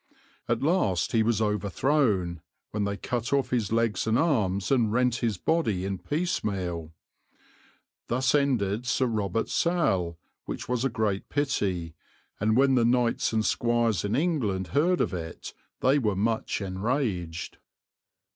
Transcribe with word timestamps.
At 0.49 0.63
last 0.63 1.11
he 1.11 1.21
was 1.21 1.43
overthrown, 1.43 2.41
when 2.71 2.85
they 2.85 2.97
cut 2.97 3.31
off 3.31 3.51
his 3.51 3.71
legs 3.71 4.07
and 4.07 4.17
arms, 4.17 4.71
and 4.71 4.91
rent 4.91 5.17
his 5.17 5.37
body 5.37 5.85
in 5.85 5.99
piecemeal. 5.99 6.91
Thus 8.07 8.33
ended 8.33 8.87
Sir 8.87 9.05
Robert 9.05 9.47
Salle, 9.47 10.17
which 10.45 10.67
was 10.67 10.83
a 10.83 10.89
great 10.89 11.29
pity, 11.29 11.93
and 12.39 12.57
when 12.57 12.73
the 12.73 12.83
knights 12.83 13.31
and 13.31 13.45
squires 13.45 14.03
in 14.03 14.15
England 14.15 14.69
heard 14.69 15.01
of 15.01 15.13
it 15.13 15.53
they 15.81 15.99
were 15.99 16.15
much 16.15 16.61
enraged." 16.61 17.59